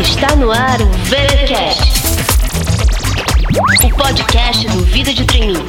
[0.00, 1.92] Está no ar o VeraCast,
[3.84, 5.66] o podcast do Vida de Treininho.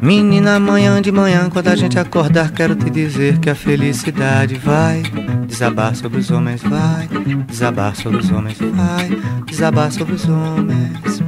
[0.00, 5.02] Menina, amanhã de manhã, quando a gente acordar, quero te dizer que a felicidade vai
[5.48, 7.08] desabar sobre os homens, vai
[7.48, 9.08] desabar sobre os homens, vai
[9.46, 11.25] desabar sobre os homens.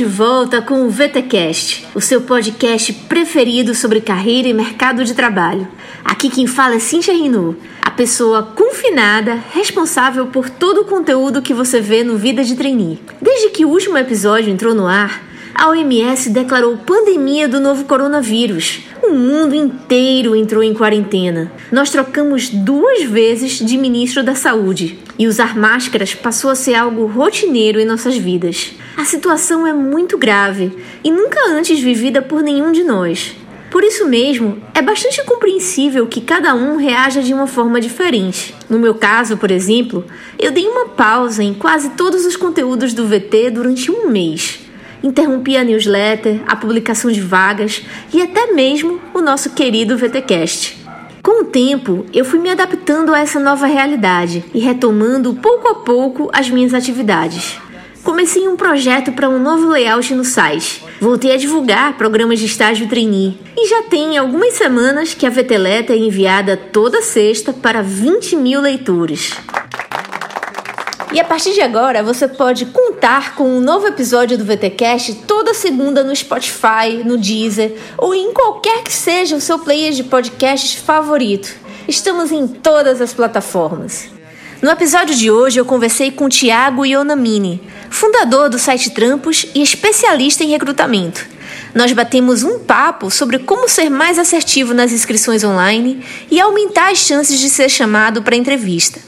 [0.00, 5.68] De volta com o VTcast, o seu podcast preferido sobre carreira e mercado de trabalho.
[6.02, 11.52] Aqui quem fala é Cintia Rinu, a pessoa confinada responsável por todo o conteúdo que
[11.52, 12.98] você vê no Vida de Trainee.
[13.20, 15.22] Desde que o último episódio entrou no ar,
[15.54, 18.80] a OMS declarou pandemia do novo coronavírus.
[19.02, 21.52] O mundo inteiro entrou em quarentena.
[21.70, 27.04] Nós trocamos duas vezes de ministro da Saúde e usar máscaras passou a ser algo
[27.04, 28.72] rotineiro em nossas vidas.
[29.00, 33.34] A situação é muito grave e nunca antes vivida por nenhum de nós.
[33.70, 38.54] Por isso mesmo, é bastante compreensível que cada um reaja de uma forma diferente.
[38.68, 40.04] No meu caso, por exemplo,
[40.38, 44.60] eu dei uma pausa em quase todos os conteúdos do VT durante um mês
[45.02, 47.82] interrompi a newsletter, a publicação de vagas
[48.12, 50.76] e até mesmo o nosso querido VTcast.
[51.22, 55.76] Com o tempo, eu fui me adaptando a essa nova realidade e retomando pouco a
[55.76, 57.58] pouco as minhas atividades.
[58.02, 60.82] Comecei um projeto para um novo layout no site.
[61.00, 63.38] Voltei a divulgar programas de estágio trainee.
[63.56, 68.60] E já tem algumas semanas que a VTLeta é enviada toda sexta para 20 mil
[68.60, 69.32] leitores.
[71.12, 75.52] E a partir de agora, você pode contar com um novo episódio do VTcast toda
[75.52, 80.74] segunda no Spotify, no Deezer ou em qualquer que seja o seu player de podcasts
[80.80, 81.52] favorito.
[81.88, 84.19] Estamos em todas as plataformas.
[84.62, 90.44] No episódio de hoje, eu conversei com Tiago Ionamini, fundador do site Trampos e especialista
[90.44, 91.26] em recrutamento.
[91.74, 96.98] Nós batemos um papo sobre como ser mais assertivo nas inscrições online e aumentar as
[96.98, 99.00] chances de ser chamado para entrevista.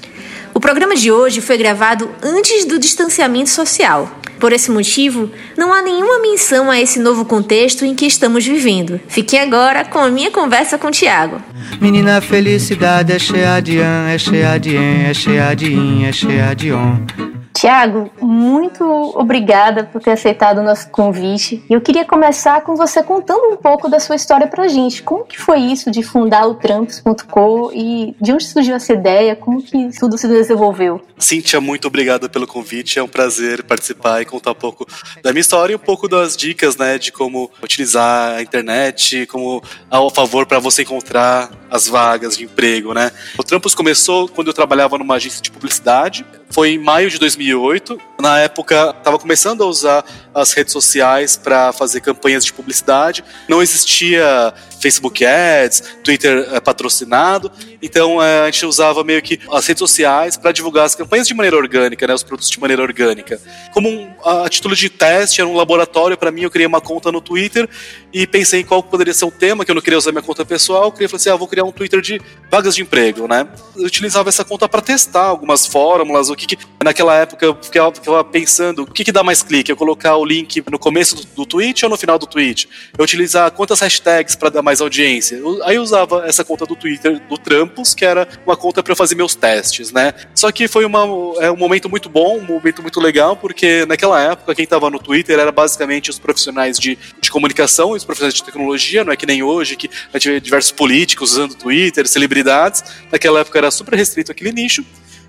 [0.54, 4.21] O programa de hoje foi gravado antes do distanciamento social.
[4.42, 9.00] Por esse motivo, não há nenhuma menção a esse novo contexto em que estamos vivendo.
[9.06, 11.40] Fiquem agora com a minha conversa com o Tiago.
[11.80, 16.12] Menina, felicidade é cheia de an, é cheia de en, é cheia de in, é
[16.12, 17.41] cheia de on.
[17.54, 21.62] Tiago, muito obrigada por ter aceitado o nosso convite.
[21.68, 25.02] Eu queria começar com você contando um pouco da sua história pra gente.
[25.02, 29.36] Como que foi isso de fundar o Trampos.com e de onde surgiu essa ideia?
[29.36, 31.00] Como que tudo se desenvolveu?
[31.18, 32.98] Cíntia, muito obrigada pelo convite.
[32.98, 34.86] É um prazer participar e contar um pouco
[35.22, 39.62] da minha história e um pouco das dicas, né, de como utilizar a internet, como
[39.90, 43.10] ao favor para você encontrar as vagas de emprego, né?
[43.38, 46.26] O Trampos começou quando eu trabalhava numa agência de publicidade.
[46.50, 48.00] Foi em maio de 2008.
[48.20, 50.04] Na época, estava começando a usar
[50.34, 53.24] as redes sociais para fazer campanhas de publicidade.
[53.48, 57.50] Não existia Facebook Ads, Twitter é, patrocinado.
[57.80, 61.34] Então é, a gente usava meio que as redes sociais para divulgar as campanhas de
[61.34, 63.40] maneira orgânica, né, os produtos de maneira orgânica.
[63.72, 66.42] Como um, a, a, título de teste, era um laboratório para mim.
[66.42, 67.68] Eu criei uma conta no Twitter
[68.12, 70.44] e pensei em qual poderia ser o tema, que eu não queria usar minha conta
[70.44, 70.84] pessoal.
[70.84, 72.20] Eu queria falar assim: ah, vou criar um Twitter de
[72.50, 73.46] vagas de emprego, né?
[73.76, 77.94] Eu utilizava essa conta para testar algumas fórmulas, o que, que naquela época eu ficava,
[77.94, 81.24] ficava pensando o que, que dá mais clique, eu colocar o link no começo do,
[81.24, 82.68] do tweet ou no final do tweet?
[82.96, 85.36] Eu utilizar quantas hashtags para dar mais audiência?
[85.36, 88.94] Eu, aí eu usava essa conta do Twitter do Trampos, que era uma conta para
[88.94, 90.14] fazer meus testes, né?
[90.34, 91.00] Só que foi uma,
[91.40, 94.98] é um momento muito bom, um momento muito legal, porque naquela época quem estava no
[94.98, 99.16] Twitter era basicamente os profissionais de, de comunicação e os profissionais de tecnologia, não é
[99.16, 102.84] que nem hoje, que a gente vê diversos políticos usando Twitter, celebridades.
[103.10, 104.84] Naquela época era super restrito aquele nicho.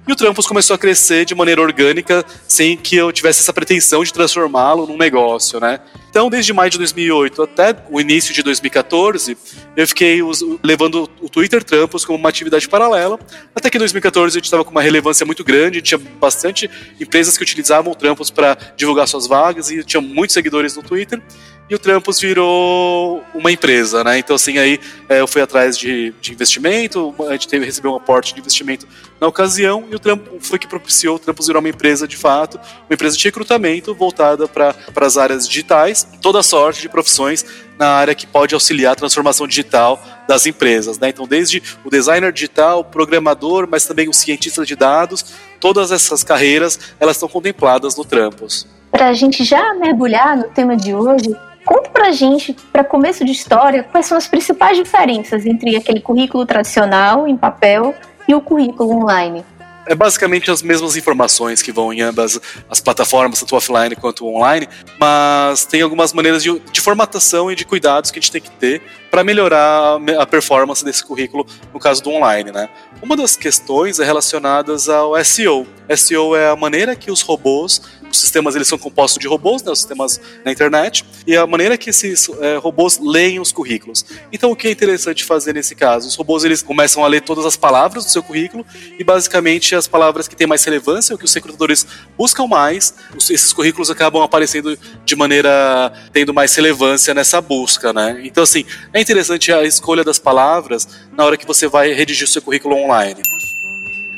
[0.05, 4.03] E o Trampos começou a crescer de maneira orgânica, sem que eu tivesse essa pretensão
[4.03, 5.79] de transformá-lo num negócio, né?
[6.09, 9.37] Então, desde maio de 2008 até o início de 2014,
[9.75, 10.19] eu fiquei
[10.61, 13.17] levando o Twitter Trampos como uma atividade paralela,
[13.55, 17.37] até que em 2014 a gente estava com uma relevância muito grande, tinha bastante empresas
[17.37, 21.21] que utilizavam o Trampos para divulgar suas vagas e tinha muitos seguidores no Twitter
[21.69, 24.17] e o Trampos virou uma empresa, né?
[24.17, 27.95] Então, assim, aí é, eu fui atrás de, de investimento, a gente teve, recebeu um
[27.95, 28.87] aporte de investimento
[29.19, 32.59] na ocasião, e o Trampos foi que propiciou o Trampos virar uma empresa de fato,
[32.89, 37.45] uma empresa de recrutamento voltada para as áreas digitais, toda sorte de profissões
[37.79, 41.09] na área que pode auxiliar a transformação digital das empresas, né?
[41.09, 46.23] Então, desde o designer digital, o programador, mas também o cientista de dados, todas essas
[46.23, 48.67] carreiras, elas estão contempladas no Trampos.
[48.91, 53.31] Para a gente já mergulhar no tema de hoje, Conta pra gente, para começo de
[53.31, 57.95] história, quais são as principais diferenças entre aquele currículo tradicional, em papel,
[58.27, 59.43] e o currículo online.
[59.85, 62.39] é basicamente as mesmas informações que vão em ambas
[62.69, 64.67] as plataformas, tanto offline quanto online,
[64.97, 68.51] mas tem algumas maneiras de, de formatação e de cuidados que a gente tem que
[68.51, 68.81] ter
[69.11, 72.69] para melhorar a performance desse currículo no caso do online, né?
[73.01, 75.67] Uma das questões é relacionadas ao SEO.
[75.97, 77.81] SEO é a maneira que os robôs
[78.13, 81.77] os sistemas eles são compostos de robôs, né, os sistemas na internet, e a maneira
[81.77, 84.05] que esses é, robôs leem os currículos.
[84.31, 86.07] Então, o que é interessante fazer nesse caso?
[86.07, 88.65] Os robôs eles começam a ler todas as palavras do seu currículo
[88.97, 91.85] e, basicamente, as palavras que têm mais relevância, o que os recrutadores
[92.17, 98.21] buscam mais, esses currículos acabam aparecendo de maneira tendo mais relevância nessa busca, né?
[98.23, 98.63] Então, assim,
[98.93, 100.87] é interessante a escolha das palavras
[101.17, 103.21] na hora que você vai redigir o seu currículo online.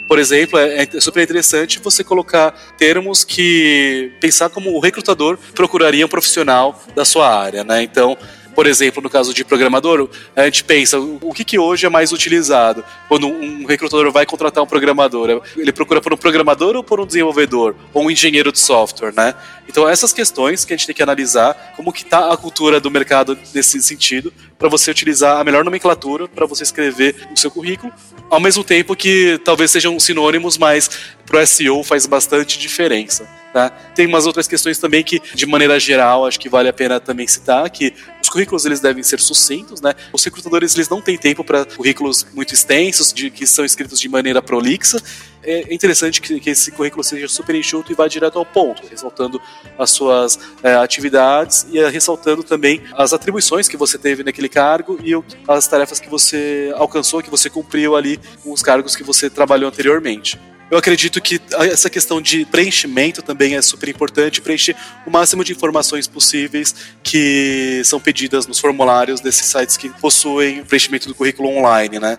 [0.08, 6.06] Por exemplo, é, é super interessante você colocar termos que pensar como o recrutador procuraria
[6.06, 7.82] um profissional da sua área, né?
[7.82, 8.18] Então,
[8.56, 12.12] por exemplo, no caso de programador, a gente pensa o que, que hoje é mais
[12.12, 15.42] utilizado quando um recrutador vai contratar um programador.
[15.58, 19.36] Ele procura por um programador ou por um desenvolvedor ou um engenheiro de software, né?
[19.68, 22.90] Então essas questões que a gente tem que analisar como que está a cultura do
[22.90, 27.92] mercado nesse sentido para você utilizar a melhor nomenclatura para você escrever o seu currículo,
[28.30, 30.90] ao mesmo tempo que talvez sejam sinônimos, mas
[31.26, 33.28] para o SEO faz bastante diferença.
[33.56, 33.70] Tá?
[33.70, 37.26] Tem umas outras questões também que, de maneira geral, acho que vale a pena também
[37.26, 37.94] citar, que
[38.26, 39.94] os currículos eles devem ser sucintos, né?
[40.12, 44.10] Os recrutadores eles não têm tempo para currículos muito extensos, de, que são escritos de
[44.10, 45.02] maneira prolixa.
[45.44, 49.40] É interessante que, que esse currículo seja super enxuto e vá direto ao ponto, ressaltando
[49.78, 55.00] as suas é, atividades e é, ressaltando também as atribuições que você teve naquele cargo
[55.04, 55.12] e
[55.48, 59.70] as tarefas que você alcançou, que você cumpriu ali com os cargos que você trabalhou
[59.70, 60.40] anteriormente.
[60.70, 61.40] Eu acredito que
[61.72, 64.76] essa questão de preenchimento também é super importante, preencher
[65.06, 66.74] o máximo de informações possíveis
[67.04, 72.18] que são pedidas nos formulários desses sites que possuem preenchimento do currículo online, né?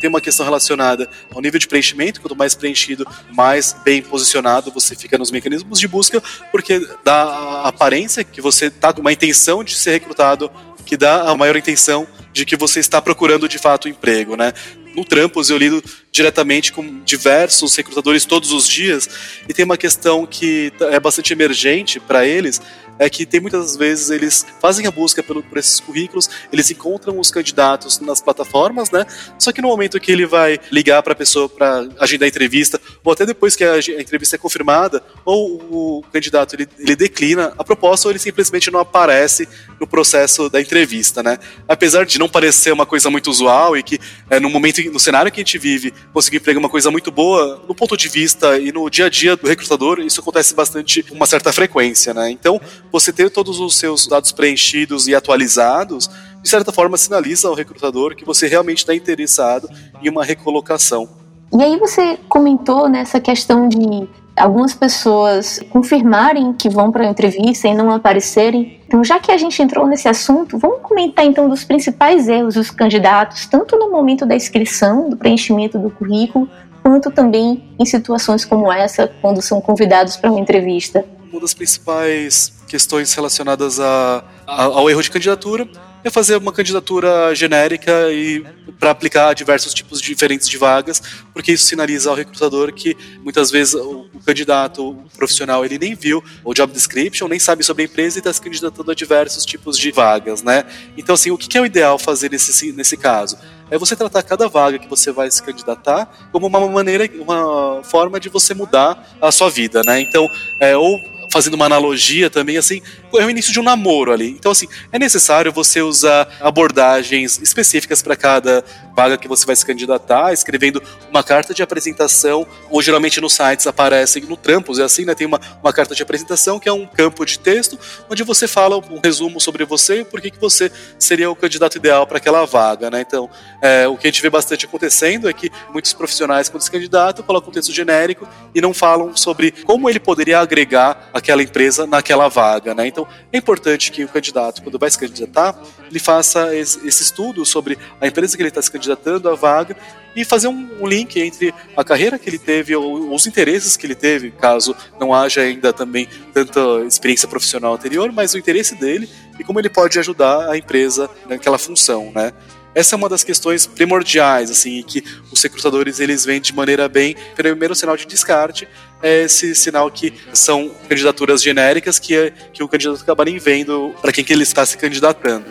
[0.00, 4.94] Tem uma questão relacionada ao nível de preenchimento, quanto mais preenchido, mais bem posicionado você
[4.94, 6.22] fica nos mecanismos de busca,
[6.52, 10.50] porque dá a aparência que você está com uma intenção de ser recrutado,
[10.86, 14.52] que dá a maior intenção de que você está procurando de fato emprego, né?
[14.94, 19.08] No Trampos eu lido diretamente com diversos recrutadores todos os dias
[19.48, 22.60] e tem uma questão que é bastante emergente para eles,
[22.98, 27.18] é que tem muitas vezes eles fazem a busca pelo, por esses currículos, eles encontram
[27.18, 29.04] os candidatos nas plataformas, né?
[29.38, 32.80] Só que no momento que ele vai ligar para a pessoa para agendar a entrevista,
[33.02, 37.64] ou até depois que a, entrevista é confirmada, ou o candidato ele, ele declina a
[37.64, 39.48] proposta ou ele simplesmente não aparece
[39.80, 41.38] no processo da entrevista, né?
[41.66, 43.98] Apesar de não parecer uma coisa muito usual e que
[44.30, 47.62] é, no momento, no cenário que a gente vive, conseguir é uma coisa muito boa,
[47.68, 51.14] no ponto de vista e no dia a dia do recrutador, isso acontece bastante com
[51.14, 52.30] uma certa frequência, né?
[52.30, 52.60] Então,
[52.92, 56.08] você ter todos os seus dados preenchidos e atualizados,
[56.42, 59.68] de certa forma sinaliza ao recrutador que você realmente está interessado
[60.02, 61.08] em uma recolocação.
[61.52, 67.68] E aí você comentou nessa questão de algumas pessoas confirmarem que vão para a entrevista
[67.68, 68.80] e não aparecerem.
[68.86, 72.70] Então, já que a gente entrou nesse assunto, vamos comentar então dos principais erros dos
[72.70, 76.48] candidatos, tanto no momento da inscrição, do preenchimento do currículo,
[76.82, 81.04] quanto também em situações como essa, quando são convidados para uma entrevista.
[81.32, 85.68] Uma das principais questões relacionadas a, a, ao erro de candidatura
[86.04, 88.44] é fazer uma candidatura genérica e
[88.78, 91.02] para aplicar a diversos tipos diferentes de vagas,
[91.32, 95.94] porque isso sinaliza ao recrutador que muitas vezes o, o candidato o profissional ele nem
[95.94, 99.46] viu o job description, nem sabe sobre a empresa e está se candidatando a diversos
[99.46, 100.64] tipos de vagas, né?
[100.96, 103.38] Então assim, o que é o ideal fazer nesse nesse caso?
[103.70, 108.20] É você tratar cada vaga que você vai se candidatar como uma maneira, uma forma
[108.20, 110.00] de você mudar a sua vida, né?
[110.00, 110.28] Então,
[110.60, 111.00] é, ou
[111.34, 112.80] fazendo uma analogia também, assim,
[113.12, 114.28] é o início de um namoro ali.
[114.28, 119.64] Então, assim, é necessário você usar abordagens específicas para cada vaga que você vai se
[119.64, 125.04] candidatar, escrevendo uma carta de apresentação, ou geralmente nos sites aparecem, no Trampos é assim,
[125.04, 125.14] né?
[125.14, 128.76] Tem uma, uma carta de apresentação que é um campo de texto, onde você fala
[128.76, 132.44] um resumo sobre você e por que, que você seria o candidato ideal para aquela
[132.44, 133.00] vaga, né?
[133.00, 133.28] Então,
[133.60, 137.24] é, o que a gente vê bastante acontecendo é que muitos profissionais, quando se candidatam,
[137.24, 142.28] colocam um texto genérico e não falam sobre como ele poderia agregar aquela empresa naquela
[142.28, 142.86] vaga, né?
[142.86, 145.54] Então é importante que o candidato, quando vai se candidatar,
[145.90, 149.76] ele faça esse, estudo sobre a empresa que ele está se candidatando, a vaga,
[150.16, 153.94] e fazer um, link entre a carreira que ele teve ou os interesses que ele
[153.94, 159.44] teve, caso não haja ainda também tanta experiência profissional anterior, mas o interesse dele e
[159.44, 162.32] como ele pode ajudar a empresa naquela função, né?
[162.74, 167.14] Essa é uma das questões primordiais, assim, que os recrutadores eles veem de maneira bem.
[167.36, 168.66] Primeiro sinal de descarte
[169.00, 174.12] é esse sinal que são candidaturas genéricas que, que o candidato acaba nem vendo para
[174.12, 175.46] quem que ele está se candidatando.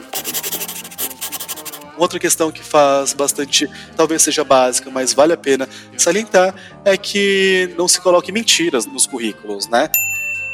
[1.97, 7.73] Outra questão que faz bastante, talvez seja básica, mas vale a pena salientar, é que
[7.77, 9.89] não se coloque mentiras nos currículos, né?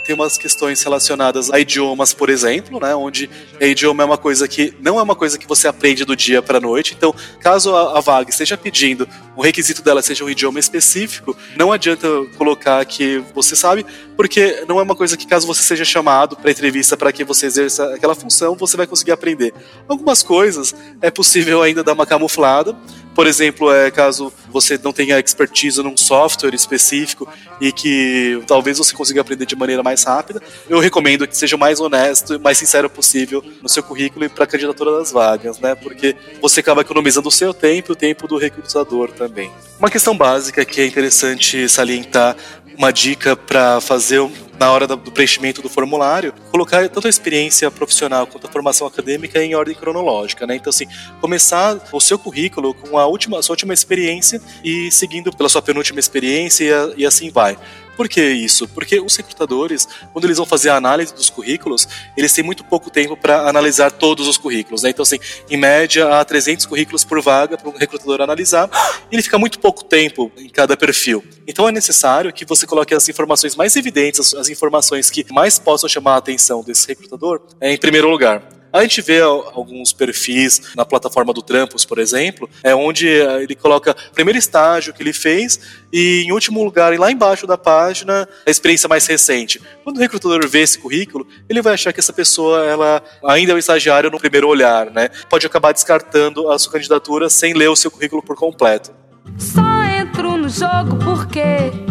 [0.10, 3.30] Tem umas questões relacionadas a idiomas, por exemplo, né, onde
[3.62, 6.60] idioma é uma coisa que não é uma coisa que você aprende do dia para
[6.60, 6.96] noite.
[6.98, 11.72] Então, caso a, a vaga esteja pedindo o requisito dela seja um idioma específico, não
[11.72, 12.08] adianta
[12.39, 13.86] colocar que você sabe,
[14.18, 17.46] porque não é uma coisa que caso você seja chamado para entrevista para que você
[17.46, 19.54] exerça aquela função, você vai conseguir aprender.
[19.88, 20.74] Algumas coisas
[21.04, 22.75] é possível ainda dar uma camuflada,
[23.20, 27.28] por exemplo, é caso você não tenha expertise num software específico
[27.60, 31.60] e que talvez você consiga aprender de maneira mais rápida, eu recomendo que seja o
[31.60, 35.60] mais honesto e mais sincero possível no seu currículo e para a candidatura das vagas,
[35.60, 35.75] né?
[35.75, 39.51] Porque você acaba economizando o seu tempo e o tempo do recrutador também.
[39.77, 42.36] Uma questão básica que é interessante salientar
[42.77, 44.22] uma dica para fazer
[44.58, 49.41] na hora do preenchimento do formulário, colocar tanto a experiência profissional quanto a formação acadêmica
[49.41, 50.56] em ordem cronológica, né?
[50.56, 50.86] Então, assim,
[51.22, 55.62] começar o seu currículo com a última, a sua última experiência e seguindo pela sua
[55.62, 57.58] penúltima experiência e, e assim vai.
[58.00, 58.65] Por que isso?
[58.65, 62.89] Porque os recrutadores, quando eles vão fazer a análise dos currículos, eles têm muito pouco
[62.89, 64.84] tempo para analisar todos os currículos.
[64.84, 64.91] Né?
[64.91, 68.70] Então, assim, em média, há 300 currículos por vaga para um recrutador analisar,
[69.12, 71.22] ele fica muito pouco tempo em cada perfil.
[71.46, 75.89] Então, é necessário que você coloque as informações mais evidentes, as informações que mais possam
[75.89, 78.59] chamar a atenção desse recrutador, em primeiro lugar.
[78.72, 83.56] A gente vê alguns perfis na plataforma do Trampos, por exemplo, é onde eh, ele
[83.56, 85.60] coloca o primeiro estágio que ele fez
[85.92, 89.60] e, em último lugar, lá embaixo da página, a experiência mais recente.
[89.84, 93.56] Quando o recrutador vê esse currículo, ele vai achar que essa pessoa ela ainda é
[93.56, 95.10] um estagiário no primeiro olhar, né?
[95.30, 98.92] Pode acabar descartando a sua candidatura sem ler o seu currículo por completo.
[99.38, 101.88] Só entro no jogo porque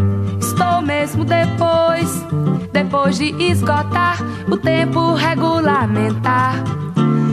[0.58, 2.26] estou mesmo depois
[2.72, 4.18] depois de esgotar
[4.50, 6.54] o tempo regulamentar.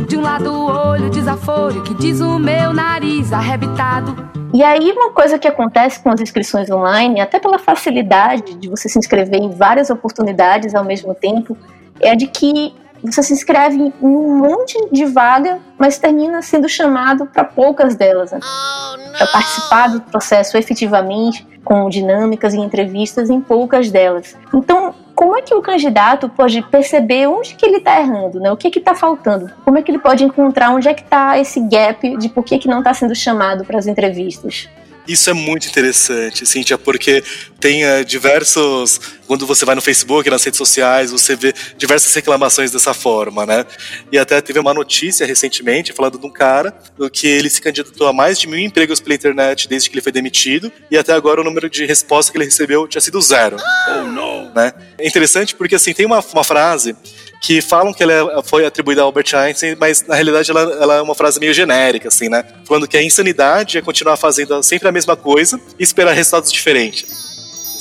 [0.07, 4.15] De um lado o olho desaforo que diz o meu nariz arrebitado.
[4.53, 8.87] E aí uma coisa que acontece com as inscrições online, até pela facilidade de você
[8.87, 11.57] se inscrever em várias oportunidades ao mesmo tempo,
[11.99, 12.75] é a de que
[13.11, 18.31] você se inscreve em um monte de vaga, mas termina sendo chamado para poucas delas,
[18.31, 18.39] né?
[18.41, 24.37] oh, para participar do processo efetivamente, com dinâmicas e entrevistas em poucas delas.
[24.53, 28.51] Então, como é que o candidato pode perceber onde que ele está errando, né?
[28.51, 29.49] O que que está faltando?
[29.63, 32.59] Como é que ele pode encontrar onde é que está esse gap de por que,
[32.59, 34.69] que não está sendo chamado para as entrevistas?
[35.07, 37.23] Isso é muito interessante, Cíntia, porque
[37.59, 38.99] tem uh, diversos.
[39.27, 43.65] Quando você vai no Facebook, nas redes sociais, você vê diversas reclamações dessa forma, né?
[44.11, 46.73] E até teve uma notícia recentemente falando de um cara
[47.11, 50.11] que ele se candidatou a mais de mil empregos pela internet desde que ele foi
[50.11, 53.57] demitido, e até agora o número de respostas que ele recebeu tinha sido zero.
[53.89, 54.34] Oh, não!
[54.55, 54.71] Né?
[54.97, 56.95] É interessante porque, assim, tem uma, uma frase
[57.41, 60.95] que falam que ela é, foi atribuída a Albert Einstein, mas na realidade ela, ela,
[60.95, 62.43] é uma frase meio genérica, assim, né?
[62.65, 67.05] Falando que a insanidade é continuar fazendo sempre a mesma coisa e esperar resultados diferentes,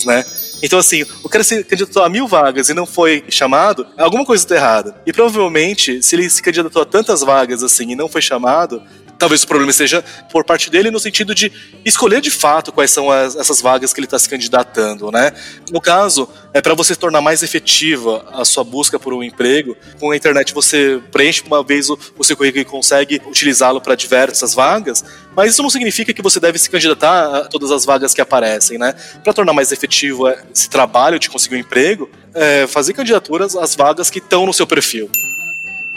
[0.05, 0.25] né?
[0.63, 4.43] Então, assim, o cara se candidatou a mil vagas e não foi chamado, alguma coisa
[4.43, 4.97] está errada.
[5.07, 8.83] E provavelmente, se ele se candidatou a tantas vagas assim e não foi chamado,
[9.25, 11.51] talvez o problema seja por parte dele no sentido de
[11.83, 15.33] escolher de fato quais são as, essas vagas que ele está se candidatando, né?
[15.73, 19.75] No caso, é para você tornar mais efetiva a sua busca por um emprego.
[19.99, 23.95] Com a internet você preenche uma vez o, o seu currículo e consegue utilizá-lo para
[23.95, 25.03] diversas vagas,
[25.35, 28.77] mas isso não significa que você deve se candidatar a todas as vagas que aparecem,
[28.77, 28.95] né?
[29.23, 34.11] Para tornar mais efetivo esse trabalho de conseguir um emprego, é fazer candidaturas às vagas
[34.11, 35.11] que estão no seu perfil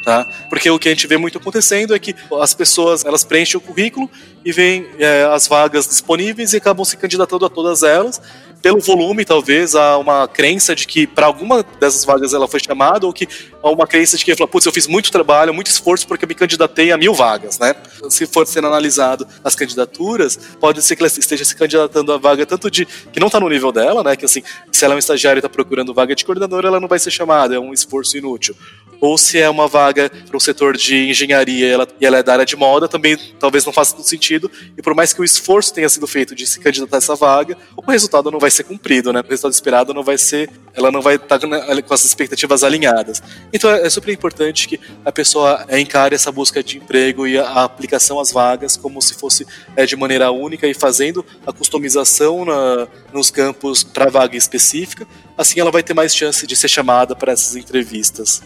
[0.08, 0.26] tá?
[0.48, 3.62] Porque o que a gente vê muito acontecendo é que as pessoas elas preenchem o
[3.62, 4.10] currículo
[4.46, 8.22] e veem é, as vagas disponíveis e acabam se candidatando a todas elas.
[8.62, 13.06] Pelo volume, talvez, há uma crença de que para alguma dessas vagas ela foi chamada,
[13.06, 13.28] ou que
[13.62, 16.30] há uma crença de que fala, putz, eu fiz muito trabalho, muito esforço porque eu
[16.30, 17.76] me candidatei a mil vagas, né?
[18.10, 22.46] Se for sendo analisado as candidaturas, pode ser que ela esteja se candidatando a vaga
[22.46, 24.16] tanto de que não está no nível dela, né?
[24.16, 26.88] Que assim, se ela é um estagiário e está procurando vaga de coordenadora, ela não
[26.88, 28.56] vai ser chamada, é um esforço inútil
[29.00, 32.34] ou se é uma vaga para o setor de engenharia ela, e ela é da
[32.34, 34.50] área de moda, também talvez não faça todo sentido.
[34.78, 37.58] E por mais que o esforço tenha sido feito de se candidatar a essa vaga,
[37.76, 39.22] o resultado não vai ser cumprido, né?
[39.22, 43.22] O resultado esperado não vai ser, ela não vai estar com as expectativas alinhadas.
[43.52, 48.20] Então é super importante que a pessoa encare essa busca de emprego e a aplicação
[48.20, 49.46] às vagas como se fosse
[49.76, 55.08] é, de maneira única e fazendo a customização na, nos campos para vaga específica.
[55.38, 58.42] Assim ela vai ter mais chance de ser chamada para essas entrevistas.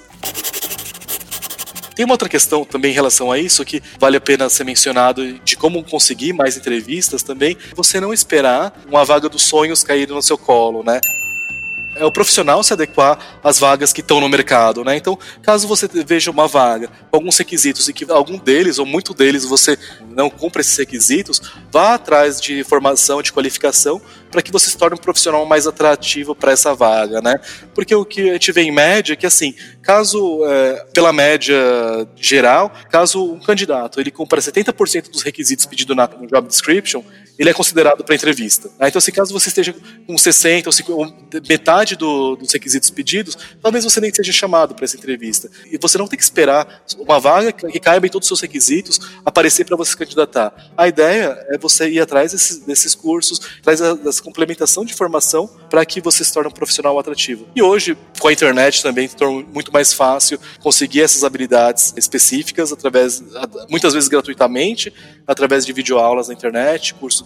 [2.01, 5.33] Tem uma outra questão também em relação a isso que vale a pena ser mencionado
[5.45, 7.55] de como conseguir mais entrevistas também.
[7.75, 10.99] Você não esperar uma vaga dos sonhos cair no seu colo, né?
[11.95, 14.95] É o profissional se adequar às vagas que estão no mercado, né?
[14.95, 19.13] Então, caso você veja uma vaga com alguns requisitos e que algum deles ou muito
[19.13, 19.77] deles você
[20.09, 24.95] não cumpra esses requisitos, vá atrás de formação, de qualificação, para que você se torne
[24.95, 27.39] um profissional mais atrativo para essa vaga, né?
[27.75, 31.57] Porque o que a gente vê em média é que, assim, caso, é, pela média
[32.15, 37.03] geral, caso um candidato ele cumpra 70% dos requisitos pedidos na job description,
[37.37, 38.69] ele é considerado para entrevista.
[38.79, 38.87] Né?
[38.87, 39.73] Então, se caso você esteja
[40.05, 44.75] com 60 ou, 50, ou metade do, dos requisitos pedidos, talvez você nem seja chamado
[44.75, 45.49] para essa entrevista.
[45.71, 48.99] E você não tem que esperar uma vaga que caiba em todos os seus requisitos
[49.25, 50.53] aparecer para você se candidatar.
[50.77, 55.85] A ideia é você ir atrás desses, desses cursos, atrás dessa complementação de formação para
[55.85, 57.47] que você se torne um profissional atrativo.
[57.55, 63.23] E hoje, com a internet também, torna muito mais fácil conseguir essas habilidades específicas através,
[63.69, 64.93] muitas vezes gratuitamente,
[65.25, 67.21] através de videoaulas na internet, cursos.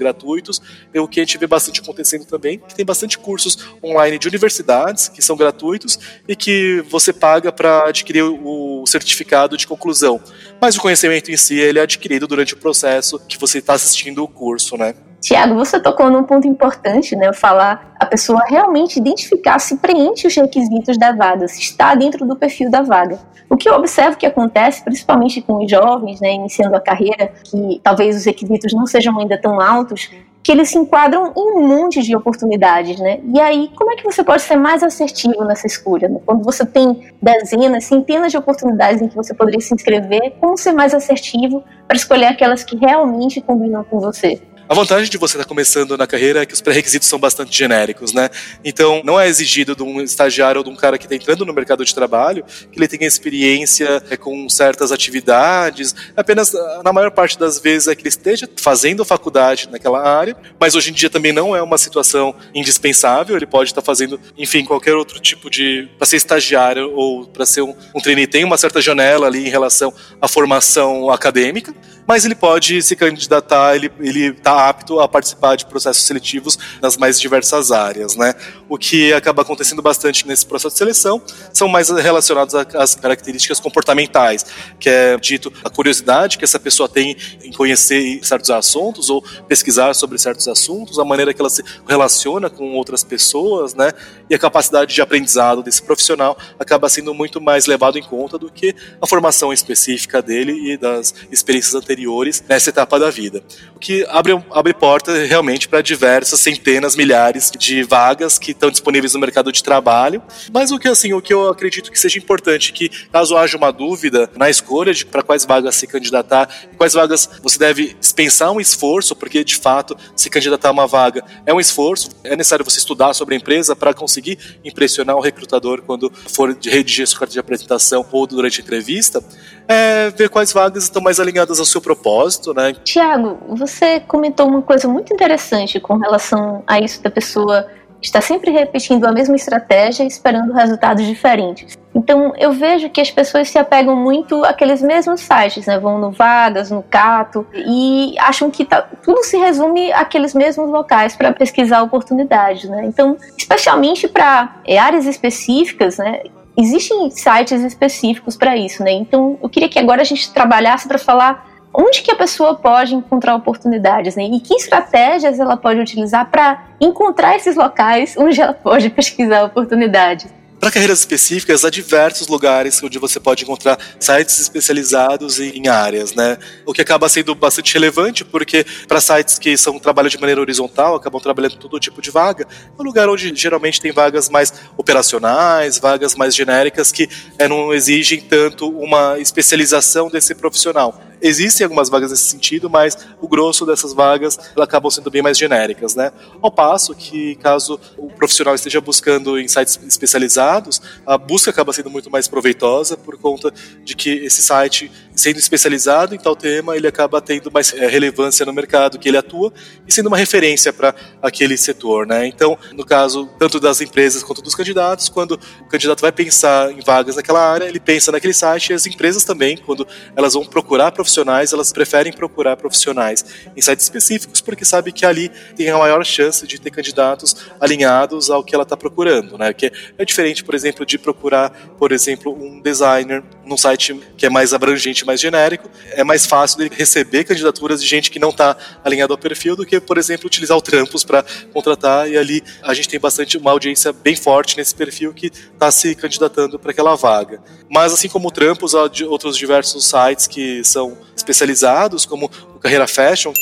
[0.94, 4.28] E o que a gente vê bastante acontecendo também, que tem bastante cursos online de
[4.28, 10.22] universidades que são gratuitos e que você paga para adquirir o certificado de conclusão.
[10.62, 14.24] Mas o conhecimento em si ele é adquirido durante o processo que você está assistindo
[14.24, 14.96] o curso, né?
[15.25, 17.34] Tiago, você tocou num ponto importante, né?
[17.34, 22.36] Falar a pessoa realmente identificar se preenche os requisitos da vaga, se está dentro do
[22.36, 23.17] perfil da vaga.
[23.50, 27.82] O que eu observo que acontece, principalmente com os jovens, né, iniciando a carreira, que
[27.82, 30.12] talvez os requisitos não sejam ainda tão altos,
[30.44, 33.20] que eles se enquadram em um monte de oportunidades, né?
[33.34, 36.08] E aí, como é que você pode ser mais assertivo nessa escolha?
[36.08, 36.20] Né?
[36.24, 40.74] Quando você tem dezenas, centenas de oportunidades em que você poderia se inscrever, como ser
[40.74, 44.39] mais assertivo para escolher aquelas que realmente combinam com você?
[44.67, 48.13] A vantagem de você estar começando na carreira é que os pré-requisitos são bastante genéricos,
[48.13, 48.31] né?
[48.63, 51.53] Então, não é exigido de um estagiário ou de um cara que está entrando no
[51.53, 55.93] mercado de trabalho que ele tenha experiência é, com certas atividades.
[56.17, 56.53] Apenas,
[56.84, 60.89] na maior parte das vezes, é que ele esteja fazendo faculdade naquela área, mas hoje
[60.89, 63.36] em dia também não é uma situação indispensável.
[63.36, 65.88] Ele pode estar fazendo, enfim, qualquer outro tipo de.
[65.95, 68.25] para ser estagiário ou para ser um, um trainee.
[68.25, 71.72] Tem uma certa janela ali em relação à formação acadêmica
[72.08, 77.20] mas ele pode se candidatar, ele está apto a participar de processos seletivos nas mais
[77.20, 78.36] diversas áreas, né?
[78.70, 81.22] O que acaba acontecendo bastante nesse processo de seleção
[81.54, 84.46] são mais relacionados às características comportamentais,
[84.80, 89.94] que é dito a curiosidade que essa pessoa tem em conhecer certos assuntos ou pesquisar
[89.96, 93.91] sobre certos assuntos, a maneira que ela se relaciona com outras pessoas, né?
[94.30, 98.52] E a capacidade de aprendizado desse profissional acaba sendo muito mais levado em conta do
[98.52, 103.41] que a formação específica dele e das experiências anteriores anteriores nessa etapa da vida.
[103.75, 109.13] O que abre, abre porta realmente para diversas centenas, milhares de vagas que estão disponíveis
[109.13, 110.21] no mercado de trabalho.
[110.51, 113.71] Mas o que assim, o que eu acredito que seja importante que caso haja uma
[113.71, 118.60] dúvida na escolha de para quais vagas se candidatar, quais vagas você deve dispensar um
[118.60, 122.79] esforço, porque de fato se candidatar a uma vaga é um esforço, é necessário você
[122.79, 127.39] estudar sobre a empresa para conseguir impressionar o recrutador quando for redigir sua carta de
[127.39, 129.23] apresentação ou durante a entrevista,
[129.67, 132.74] é ver quais vagas estão mais alinhadas ao seu propósito, né?
[132.84, 137.67] Tiago, você comentou uma coisa muito interessante com relação a isso da pessoa
[138.02, 141.78] estar sempre repetindo a mesma estratégia e esperando resultados diferentes.
[141.93, 145.80] Então, eu vejo que as pessoas se apegam muito àqueles mesmos sites, né?
[145.80, 151.15] Vão no Vagas, no Cato e acham que tá, tudo se resume àqueles mesmos locais
[151.15, 152.86] para pesquisar oportunidades, né?
[152.86, 156.24] Então, especialmente para áreas específicas, né?
[156.58, 158.91] Existem sites específicos para isso, né?
[158.91, 162.96] Então, eu queria que agora a gente trabalhasse para falar onde que a pessoa pode
[162.96, 164.24] encontrar oportunidades, né?
[164.24, 170.32] E que estratégias ela pode utilizar para encontrar esses locais onde ela pode pesquisar oportunidades.
[170.60, 176.38] Para carreiras específicas, há diversos lugares onde você pode encontrar sites especializados em áreas, né?
[176.66, 180.96] O que acaba sendo bastante relevante, porque para sites que são trabalham de maneira horizontal,
[180.96, 185.78] acabam trabalhando todo tipo de vaga, é um lugar onde geralmente tem vagas mais operacionais,
[185.78, 187.08] vagas mais genéricas que
[187.38, 191.00] é, não exigem tanto uma especialização desse profissional.
[191.21, 195.95] Existem algumas vagas nesse sentido, mas o grosso dessas vagas acabam sendo bem mais genéricas,
[195.95, 196.12] né?
[196.41, 201.89] Ao passo que, caso o profissional esteja buscando em sites especializados, a busca acaba sendo
[201.89, 206.88] muito mais proveitosa por conta de que esse site, sendo especializado em tal tema, ele
[206.88, 209.54] acaba tendo mais é, relevância no mercado que ele atua
[209.88, 212.28] e sendo uma referência para aquele setor, né?
[212.28, 216.82] Então, no caso tanto das empresas quanto dos candidatos, quando o candidato vai pensar em
[216.82, 220.91] vagas naquela área, ele pensa naquele site e as empresas também, quando elas vão procurar
[220.91, 223.25] profissionais, elas preferem procurar profissionais
[223.56, 228.30] em sites específicos porque sabe que ali tem a maior chance de ter candidatos alinhados
[228.30, 229.54] ao que ela está procurando, né?
[229.54, 234.30] Que é diferente, por exemplo, de procurar, por exemplo, um designer num site que é
[234.30, 238.58] mais abrangente, mais genérico, é mais fácil ele receber candidaturas de gente que não está
[238.84, 242.74] alinhada ao perfil do que, por exemplo, utilizar o Trampos para contratar e ali a
[242.74, 246.96] gente tem bastante uma audiência bem forte nesse perfil que está se candidatando para aquela
[246.96, 247.41] vaga.
[247.70, 252.88] Mas assim como o Trampos, há outros diversos sites que são especializados, como o Carreira
[252.88, 253.34] Fashion,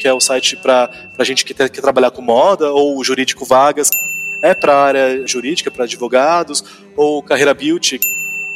[0.00, 3.44] que é o site para a gente que quer, trabalhar com moda, ou o Jurídico
[3.44, 3.88] Vagas,
[4.42, 6.62] é para área jurídica, para advogados,
[6.96, 7.98] ou Carreira Beauty,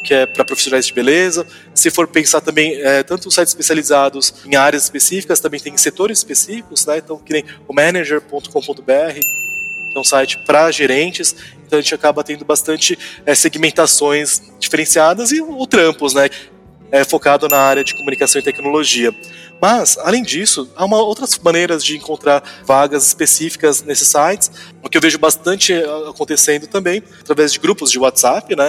[0.03, 1.47] que é para profissionais de beleza.
[1.75, 6.87] Se for pensar também, é, tanto sites especializados em áreas específicas, também tem setores específicos,
[6.87, 6.99] né?
[6.99, 9.13] Então, que nem o manager.com.br,
[9.91, 11.35] que é um site para gerentes.
[11.67, 16.29] Então, a gente acaba tendo bastante é, segmentações diferenciadas e o, Trampos, né?
[16.91, 19.13] É focado na área de comunicação e tecnologia.
[19.61, 24.51] Mas, além disso, há uma, outras maneiras de encontrar vagas específicas nesses sites,
[24.83, 28.69] o que eu vejo bastante eh, acontecendo também, através de grupos de WhatsApp, né?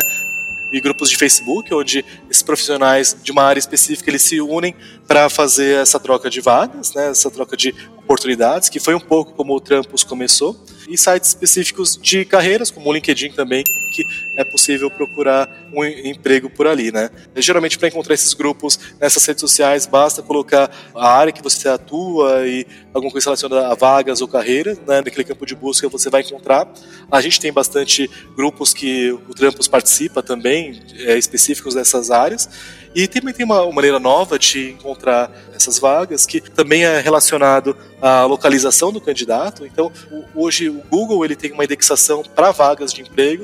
[0.71, 4.75] E grupos de Facebook, onde esses profissionais de uma área específica eles se unem
[5.07, 9.33] para fazer essa troca de vagas, né, essa troca de oportunidades, que foi um pouco
[9.33, 10.55] como o Trampos começou,
[10.87, 16.49] e sites específicos de carreiras, como o LinkedIn também, que é possível procurar um emprego
[16.49, 17.09] por ali, né?
[17.35, 22.47] Geralmente para encontrar esses grupos nessas redes sociais basta colocar a área que você atua
[22.47, 24.97] e alguma coisa relacionada a vagas ou carreiras, né?
[24.97, 26.67] Naquele campo de busca você vai encontrar.
[27.11, 32.49] A gente tem bastante grupos que o Trampos participa também, é, específicos dessas áreas.
[32.95, 38.25] E também tem uma, maneira nova de encontrar essas vagas, que também é relacionado à
[38.25, 39.65] localização do candidato.
[39.65, 39.91] Então,
[40.33, 43.43] hoje o Google ele tem uma indexação para vagas de emprego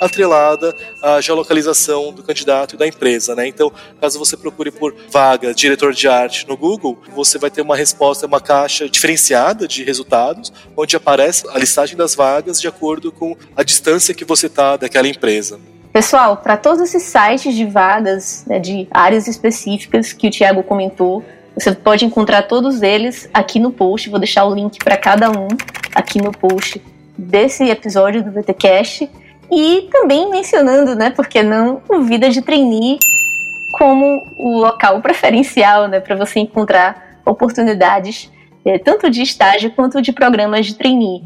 [0.00, 3.46] atrelada à geolocalização do candidato e da empresa, né?
[3.46, 7.76] Então, caso você procure por vaga diretor de arte no Google, você vai ter uma
[7.76, 13.36] resposta, uma caixa diferenciada de resultados, onde aparece a listagem das vagas de acordo com
[13.56, 15.58] a distância que você está daquela empresa.
[15.92, 21.24] Pessoal, para todos esses sites de vagas, né, de áreas específicas que o Tiago comentou,
[21.54, 24.10] você pode encontrar todos eles aqui no post.
[24.10, 25.46] Vou deixar o link para cada um
[25.94, 26.82] aqui no post
[27.16, 29.08] desse episódio do VTCast.
[29.50, 32.98] E também mencionando, né, por que não, o Vida de Trainee
[33.78, 38.30] como o local preferencial né, para você encontrar oportunidades
[38.64, 41.22] é, tanto de estágio quanto de programas de trainee.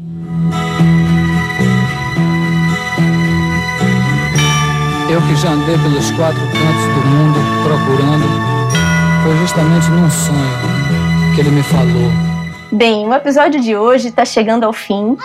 [5.09, 8.27] Eu que já andei pelos quatro cantos do mundo procurando,
[9.23, 12.11] foi justamente num sonho que ele me falou.
[12.71, 15.17] Bem, o episódio de hoje está chegando ao fim.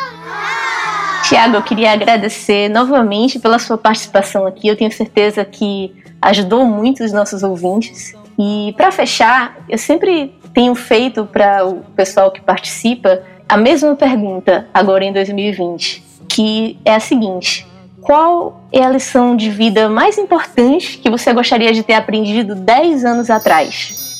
[1.28, 4.68] Tiago, eu queria agradecer novamente pela sua participação aqui.
[4.68, 8.14] Eu tenho certeza que ajudou muito os nossos ouvintes.
[8.38, 14.68] E para fechar, eu sempre tenho feito para o pessoal que participa a mesma pergunta
[14.72, 17.66] agora em 2020, que é a seguinte:
[18.02, 23.04] qual é a lição de vida mais importante que você gostaria de ter aprendido 10
[23.04, 24.13] anos atrás?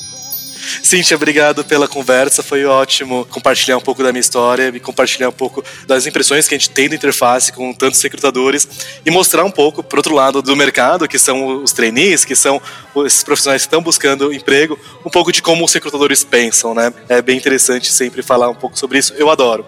[0.83, 2.43] Cíntia, obrigado pela conversa.
[2.43, 6.55] Foi ótimo compartilhar um pouco da minha história e compartilhar um pouco das impressões que
[6.55, 8.67] a gente tem da interface com tantos recrutadores
[9.05, 12.61] e mostrar um pouco, por outro lado, do mercado, que são os trainees, que são
[13.05, 16.93] esses profissionais que estão buscando emprego, um pouco de como os recrutadores pensam, né?
[17.09, 19.13] É bem interessante sempre falar um pouco sobre isso.
[19.15, 19.65] Eu adoro.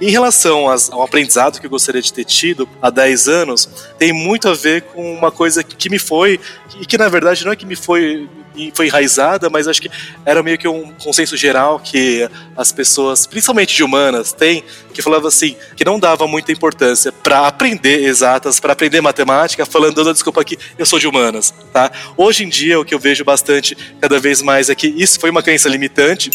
[0.00, 4.48] Em relação ao aprendizado que eu gostaria de ter tido há 10 anos, tem muito
[4.48, 6.40] a ver com uma coisa que me foi,
[6.80, 8.28] e que na verdade não é que me foi
[8.74, 9.90] foi enraizada, mas acho que
[10.24, 15.28] era meio que um consenso geral que as pessoas, principalmente de humanas, têm, que falava
[15.28, 20.40] assim, que não dava muita importância para aprender exatas, para aprender matemática, falando, dando desculpa
[20.40, 21.90] aqui, eu sou de humanas, tá?
[22.16, 25.30] Hoje em dia, o que eu vejo bastante, cada vez mais, é que isso foi
[25.30, 26.30] uma crença limitante,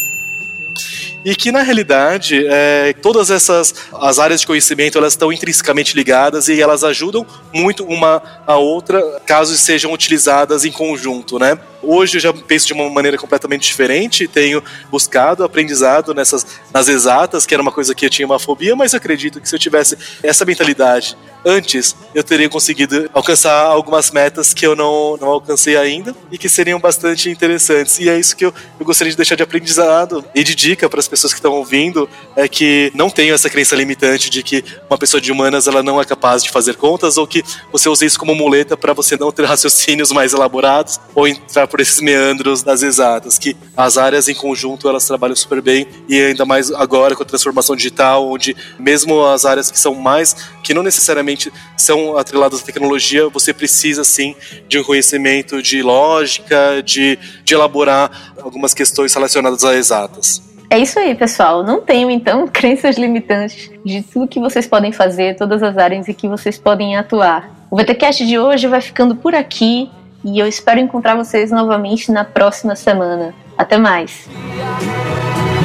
[1.24, 6.48] e que na realidade é, todas essas as áreas de conhecimento elas estão intrinsecamente ligadas
[6.48, 11.58] e elas ajudam muito uma a outra caso sejam utilizadas em conjunto, né?
[11.82, 17.46] Hoje eu já penso de uma maneira completamente diferente, tenho buscado aprendizado nessas nas exatas,
[17.46, 19.98] que era uma coisa que eu tinha uma fobia, mas acredito que se eu tivesse
[20.22, 26.16] essa mentalidade antes, eu teria conseguido alcançar algumas metas que eu não, não alcancei ainda
[26.32, 28.00] e que seriam bastante interessantes.
[28.00, 31.00] E é isso que eu, eu gostaria de deixar de aprendizado e de dica para
[31.00, 34.98] as pessoas que estão ouvindo, é que não tenham essa crença limitante de que uma
[34.98, 38.20] pessoa de humanas ela não é capaz de fazer contas ou que você use isso
[38.20, 42.82] como muleta para você não ter raciocínios mais elaborados ou entrar por esses meandros das
[42.84, 47.24] exatas, que as áreas em conjunto elas trabalham super bem e ainda mais agora com
[47.24, 51.33] a transformação digital, onde mesmo as áreas que são mais, que não necessariamente
[51.78, 54.36] são atreladas à tecnologia, você precisa sim
[54.68, 60.42] de um conhecimento de lógica, de, de elaborar algumas questões relacionadas a exatas.
[60.70, 61.64] É isso aí, pessoal.
[61.64, 66.14] Não tenham, então, crenças limitantes de tudo que vocês podem fazer, todas as áreas em
[66.14, 67.50] que vocês podem atuar.
[67.70, 69.90] O VTCast de hoje vai ficando por aqui.
[70.24, 73.36] e eu espero encontrar vocês novamente na próxima semana.
[73.58, 74.28] Até mais.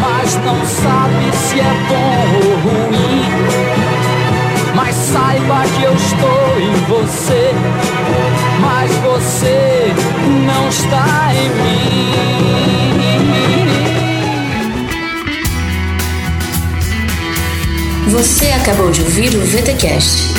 [0.00, 3.57] Mas não sabe se é bom ou ruim.
[4.98, 7.52] Saiba que eu estou em você.
[8.60, 9.94] Mas você
[10.44, 12.08] não está em mim.
[18.10, 20.34] Você acabou de ouvir o VTCast.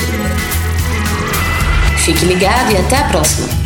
[1.98, 3.59] Fique ligado e até a próxima.